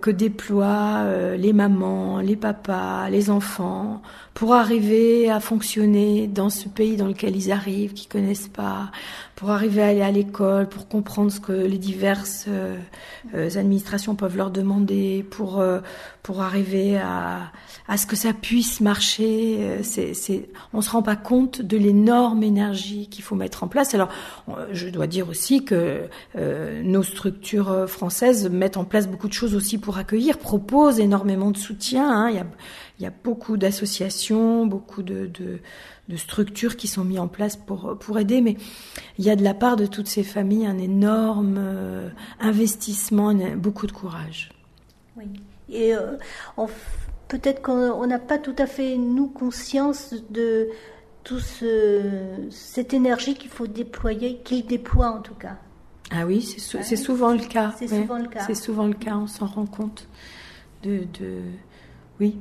que 0.01 0.09
déploient 0.09 1.05
les 1.37 1.53
mamans, 1.53 2.19
les 2.19 2.35
papas, 2.35 3.07
les 3.11 3.29
enfants 3.29 4.01
pour 4.35 4.53
arriver 4.53 5.31
à 5.31 5.39
fonctionner 5.39 6.27
dans 6.27 6.49
ce 6.49 6.67
pays 6.67 6.97
dans 6.97 7.07
lequel 7.07 7.37
ils 7.37 7.53
arrivent, 7.53 7.93
qu'ils 7.93 8.09
connaissent 8.09 8.49
pas, 8.49 8.91
pour 9.37 9.49
arriver 9.49 9.81
à 9.81 9.87
aller 9.87 10.01
à 10.01 10.11
l'école, 10.11 10.67
pour 10.67 10.89
comprendre 10.89 11.31
ce 11.31 11.39
que 11.39 11.53
les 11.53 11.77
diverses 11.77 12.43
euh, 12.49 12.77
euh, 13.33 13.49
administrations 13.55 14.13
peuvent 14.15 14.35
leur 14.35 14.51
demander, 14.51 15.23
pour 15.23 15.61
euh, 15.61 15.79
pour 16.21 16.41
arriver 16.41 16.97
à, 16.97 17.51
à 17.87 17.97
ce 17.97 18.05
que 18.05 18.17
ça 18.17 18.33
puisse 18.33 18.81
marcher. 18.81 19.79
C'est, 19.83 20.15
c'est, 20.15 20.49
on 20.73 20.81
se 20.81 20.89
rend 20.89 21.03
pas 21.03 21.15
compte 21.15 21.61
de 21.61 21.77
l'énorme 21.77 22.41
énergie 22.41 23.07
qu'il 23.09 23.23
faut 23.23 23.35
mettre 23.35 23.63
en 23.63 23.67
place. 23.67 23.93
Alors, 23.93 24.09
je 24.71 24.89
dois 24.89 25.05
dire 25.05 25.29
aussi 25.29 25.63
que 25.63 26.09
nos 26.35 27.03
structures 27.03 27.87
françaises 27.87 28.49
mettent 28.49 28.77
en 28.77 28.85
place 28.85 29.07
beaucoup 29.07 29.27
de 29.27 29.33
choses 29.33 29.53
aussi 29.53 29.77
pour 29.77 29.99
accueillir, 29.99 30.39
proposent 30.39 30.99
énormément 30.99 31.51
de 31.51 31.57
soutien. 31.57 32.09
Hein. 32.09 32.31
Il 32.31 32.37
y 32.37 32.39
a 32.39 32.47
il 32.99 33.03
y 33.03 33.05
a 33.05 33.13
beaucoup 33.23 33.57
d'associations, 33.57 34.65
beaucoup 34.65 35.03
de, 35.03 35.27
de, 35.27 35.59
de, 36.07 36.15
structures 36.15 36.77
qui 36.77 36.87
sont 36.87 37.03
mises 37.03 37.19
en 37.19 37.27
place 37.27 37.55
pour, 37.57 37.97
pour 37.99 38.19
aider, 38.19 38.41
mais 38.41 38.55
il 39.17 39.25
y 39.25 39.29
a 39.29 39.35
de 39.35 39.43
la 39.43 39.53
part 39.53 39.75
de 39.75 39.85
toutes 39.85 40.07
ces 40.07 40.23
familles 40.23 40.65
un 40.65 40.77
énorme 40.77 41.57
euh, 41.57 42.09
investissement, 42.39 43.33
beaucoup 43.57 43.87
de 43.87 43.91
courage. 43.91 44.49
Oui. 45.17 45.25
Et 45.69 45.95
euh, 45.95 46.17
peut-être 47.27 47.61
qu'on 47.61 48.05
n'a 48.07 48.19
pas 48.19 48.37
tout 48.37 48.55
à 48.57 48.67
fait, 48.67 48.97
nous, 48.97 49.27
conscience 49.27 50.13
de 50.29 50.69
toute 51.23 51.41
ce, 51.41 52.01
cette 52.51 52.93
énergie 52.93 53.33
qu'il 53.33 53.49
faut 53.49 53.67
déployer, 53.67 54.37
qu'il 54.43 54.65
déploie 54.65 55.09
en 55.09 55.21
tout 55.21 55.33
cas. 55.33 55.57
Ah 56.11 56.25
oui, 56.25 56.41
c'est 56.41 56.95
souvent 56.95 57.33
le 57.33 57.39
cas. 57.39 57.73
C'est 57.77 57.87
souvent 57.87 58.19
le 58.19 58.27
cas. 58.27 58.43
C'est 58.45 58.55
souvent 58.55 58.85
le 58.87 58.93
cas, 58.93 59.15
on 59.15 59.27
s'en 59.27 59.47
rend 59.47 59.65
compte 59.65 60.07
de, 60.83 60.99
de 61.19 61.41
oui, 62.19 62.37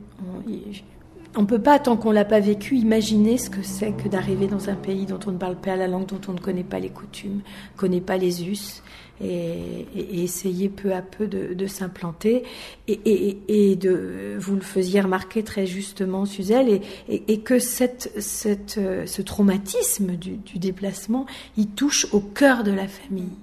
on 1.36 1.42
ne 1.42 1.46
peut 1.46 1.60
pas, 1.60 1.78
tant 1.80 1.96
qu'on 1.96 2.12
l'a 2.12 2.24
pas 2.24 2.38
vécu, 2.38 2.76
imaginer 2.76 3.38
ce 3.38 3.50
que 3.50 3.62
c'est 3.62 3.92
que 3.92 4.08
d'arriver 4.08 4.46
dans 4.46 4.68
un 4.68 4.76
pays 4.76 5.04
dont 5.04 5.18
on 5.26 5.32
ne 5.32 5.38
parle 5.38 5.56
pas 5.56 5.74
la 5.74 5.88
langue, 5.88 6.06
dont 6.06 6.20
on 6.28 6.32
ne 6.32 6.38
connaît 6.38 6.62
pas 6.64 6.78
les 6.78 6.90
coutumes, 6.90 7.40
connaît 7.76 8.00
pas 8.00 8.16
les 8.16 8.48
us, 8.48 8.82
et, 9.20 9.86
essayer 10.22 10.68
peu 10.68 10.94
à 10.94 11.02
peu 11.02 11.26
de, 11.26 11.66
s'implanter. 11.66 12.44
Et, 12.86 13.76
de, 13.76 14.36
vous 14.38 14.54
le 14.54 14.60
faisiez 14.60 15.00
remarquer 15.00 15.42
très 15.42 15.66
justement, 15.66 16.24
Suzelle, 16.24 16.80
et, 17.08 17.40
que 17.40 17.58
cette, 17.58 18.12
ce 18.20 19.22
traumatisme 19.22 20.12
du, 20.16 20.36
du 20.36 20.58
déplacement, 20.60 21.26
il 21.56 21.68
touche 21.68 22.06
au 22.12 22.20
cœur 22.20 22.62
de 22.62 22.70
la 22.70 22.86
famille, 22.86 23.38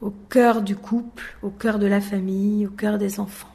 au 0.00 0.10
cœur 0.28 0.62
du 0.62 0.74
couple, 0.74 1.36
au 1.42 1.50
cœur 1.50 1.78
de 1.78 1.86
la 1.86 2.00
famille, 2.00 2.66
au 2.66 2.70
cœur 2.70 2.98
des 2.98 3.20
enfants 3.20 3.51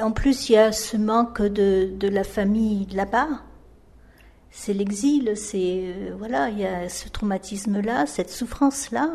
en 0.00 0.10
plus, 0.10 0.48
il 0.48 0.52
y 0.52 0.56
a 0.56 0.72
ce 0.72 0.96
manque 0.96 1.42
de, 1.42 1.90
de 1.98 2.08
la 2.08 2.24
famille 2.24 2.86
là-bas. 2.92 3.28
C'est 4.50 4.74
l'exil, 4.74 5.32
c'est 5.34 5.80
euh, 5.84 6.14
voilà, 6.18 6.50
il 6.50 6.58
y 6.58 6.66
a 6.66 6.88
ce 6.88 7.08
traumatisme-là, 7.08 8.06
cette 8.06 8.30
souffrance-là, 8.30 9.10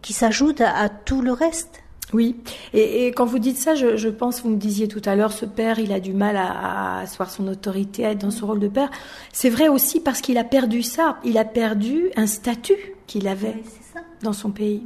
qui 0.00 0.12
s'ajoute 0.12 0.60
à, 0.60 0.88
tout 0.88 1.22
le 1.22 1.32
reste. 1.32 1.82
Oui, 2.12 2.36
et, 2.72 3.08
quand 3.08 3.24
vous 3.24 3.40
dites 3.40 3.56
ça, 3.56 3.74
je, 3.74 4.08
pense, 4.08 4.42
vous 4.42 4.50
me 4.50 4.56
disiez 4.56 4.86
tout 4.86 5.02
à 5.04 5.16
l'heure, 5.16 5.32
ce 5.32 5.46
père, 5.46 5.80
il 5.80 5.92
a 5.92 5.98
du 5.98 6.12
mal 6.12 6.36
à, 6.36 6.46
à 6.46 7.00
asseoir 7.00 7.30
son 7.30 7.48
autorité, 7.48 8.06
à 8.06 8.12
être 8.12 8.20
dans 8.20 8.30
ce 8.30 8.44
rôle 8.44 8.60
de 8.60 8.68
père. 8.68 8.90
C'est 9.32 9.50
vrai 9.50 9.68
aussi 9.68 10.00
parce 10.00 10.20
qu'il 10.20 10.38
a 10.38 10.44
perdu 10.44 10.82
ça, 10.82 11.18
il 11.24 11.36
a 11.36 11.44
perdu 11.44 12.10
un 12.14 12.28
statut 12.28 12.94
qu'il 13.06 13.26
avait 13.26 13.62
dans 14.22 14.32
son 14.32 14.50
pays 14.50 14.84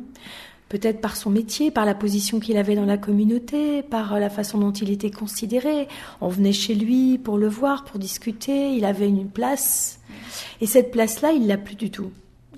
peut-être 0.69 1.01
par 1.01 1.17
son 1.17 1.31
métier, 1.31 1.71
par 1.71 1.85
la 1.85 1.95
position 1.95 2.41
qu'il 2.41 2.57
avait 2.57 2.75
dans 2.75 2.85
la 2.85 2.99
communauté, 2.99 3.83
par 3.83 4.19
la 4.19 4.31
façon 4.31 4.59
dont 4.59 4.73
il 4.73 4.91
était 4.91 5.11
considéré. 5.11 5.89
On 6.21 6.29
venait 6.29 6.53
chez 6.53 6.75
lui 6.75 7.19
pour 7.19 7.39
le 7.39 7.49
voir, 7.49 7.85
pour 7.85 7.99
discuter, 7.99 8.73
il 8.73 8.85
avait 8.85 9.09
une 9.09 9.29
place. 9.29 10.01
Et 10.61 10.67
cette 10.67 10.91
place-là, 10.91 11.33
il 11.33 11.47
l'a 11.47 11.57
plus 11.57 11.77
du 11.77 11.91
tout. 11.91 12.11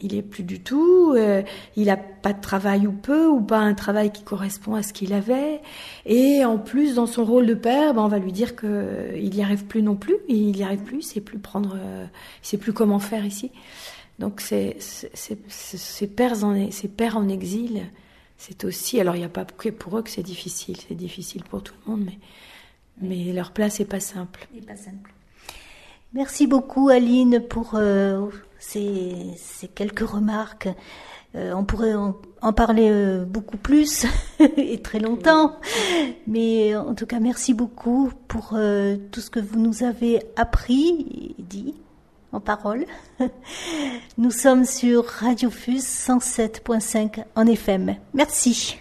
Il 0.02 0.14
est 0.14 0.22
plus 0.22 0.44
du 0.44 0.60
tout, 0.60 1.12
euh, 1.14 1.42
il 1.76 1.90
a 1.90 1.98
pas 1.98 2.32
de 2.32 2.40
travail 2.40 2.86
ou 2.86 2.92
peu, 2.92 3.28
ou 3.28 3.42
pas 3.42 3.58
un 3.58 3.74
travail 3.74 4.10
qui 4.10 4.22
correspond 4.22 4.74
à 4.74 4.82
ce 4.82 4.94
qu'il 4.94 5.12
avait. 5.12 5.60
Et 6.06 6.42
en 6.42 6.56
plus, 6.56 6.94
dans 6.94 7.06
son 7.06 7.24
rôle 7.24 7.46
de 7.46 7.52
père, 7.52 7.92
ben, 7.92 8.02
on 8.02 8.08
va 8.08 8.18
lui 8.18 8.32
dire 8.32 8.56
que 8.56 9.10
il 9.14 9.34
y 9.36 9.42
arrive 9.42 9.66
plus 9.66 9.82
non 9.82 9.96
plus, 9.96 10.16
il 10.28 10.56
y 10.56 10.62
arrive 10.62 10.80
plus, 10.80 10.98
il 11.00 11.02
sait 11.02 11.20
plus 11.20 11.38
prendre, 11.38 11.76
euh, 11.76 12.06
sait 12.40 12.56
plus 12.56 12.72
comment 12.72 12.98
faire 12.98 13.26
ici. 13.26 13.50
Donc 14.20 14.42
ces 14.42 16.06
pères 16.06 16.44
en 17.16 17.28
exil, 17.28 17.86
c'est 18.36 18.64
aussi 18.64 19.00
alors 19.00 19.16
il 19.16 19.20
n'y 19.20 19.24
a 19.24 19.30
pas 19.30 19.46
que 19.46 19.70
pour 19.70 19.96
eux 19.96 20.02
que 20.02 20.10
c'est 20.10 20.22
difficile, 20.22 20.76
c'est 20.86 20.94
difficile 20.94 21.42
pour 21.42 21.62
tout 21.62 21.72
le 21.86 21.92
monde, 21.92 22.10
mais 23.00 23.32
leur 23.32 23.52
place 23.52 23.78
n'est 23.78 23.86
pas 23.86 23.98
simple. 23.98 24.46
pas 24.66 24.76
simple. 24.76 25.14
Merci 26.12 26.46
beaucoup 26.46 26.90
Aline 26.90 27.40
pour 27.40 27.76
euh, 27.76 28.28
ces, 28.58 29.14
ces, 29.38 29.68
quelques 29.68 30.06
remarques. 30.06 30.68
Euh, 31.34 31.54
on 31.54 31.64
pourrait 31.64 31.94
en, 31.94 32.52
parler 32.52 32.90
euh, 32.90 33.24
beaucoup 33.24 33.56
plus 33.56 34.04
et 34.58 34.82
très 34.82 34.98
longtemps, 34.98 35.56
mais 36.26 36.76
en 36.76 36.94
tout 36.94 37.06
cas 37.06 37.20
merci 37.20 37.54
beaucoup 37.54 38.12
pour 38.28 38.58
tout 39.12 39.20
ce 39.22 39.30
que 39.30 39.40
vous 39.40 39.58
nous 39.58 39.82
avez 39.82 40.20
appris 40.36 41.34
et 41.38 41.42
dit 41.42 41.74
en 42.32 42.40
parole. 42.40 42.86
Nous 44.18 44.30
sommes 44.30 44.64
sur 44.64 45.06
Radio 45.06 45.50
Fuse 45.50 45.84
107.5 45.84 47.24
en 47.34 47.46
FM. 47.46 47.96
Merci. 48.14 48.78